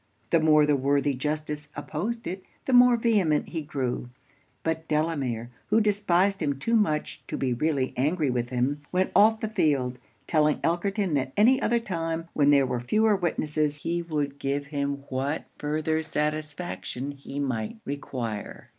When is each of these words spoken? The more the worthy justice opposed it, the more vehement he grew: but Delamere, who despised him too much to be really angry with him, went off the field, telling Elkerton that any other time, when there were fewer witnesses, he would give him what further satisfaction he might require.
The 0.31 0.39
more 0.39 0.65
the 0.65 0.75
worthy 0.75 1.13
justice 1.13 1.69
opposed 1.75 2.25
it, 2.25 2.43
the 2.65 2.73
more 2.73 2.97
vehement 2.97 3.49
he 3.49 3.61
grew: 3.61 4.09
but 4.63 4.87
Delamere, 4.87 5.51
who 5.67 5.79
despised 5.79 6.41
him 6.41 6.57
too 6.57 6.75
much 6.75 7.21
to 7.27 7.37
be 7.37 7.53
really 7.53 7.93
angry 7.95 8.31
with 8.31 8.49
him, 8.49 8.81
went 8.91 9.11
off 9.15 9.41
the 9.41 9.47
field, 9.47 9.99
telling 10.25 10.57
Elkerton 10.63 11.13
that 11.13 11.33
any 11.37 11.61
other 11.61 11.79
time, 11.79 12.27
when 12.33 12.49
there 12.49 12.65
were 12.65 12.79
fewer 12.79 13.15
witnesses, 13.15 13.77
he 13.83 14.01
would 14.01 14.39
give 14.39 14.65
him 14.73 15.03
what 15.09 15.45
further 15.59 16.01
satisfaction 16.01 17.11
he 17.11 17.37
might 17.37 17.77
require. 17.85 18.69